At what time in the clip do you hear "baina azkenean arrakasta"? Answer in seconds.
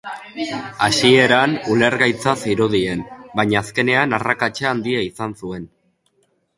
3.41-4.71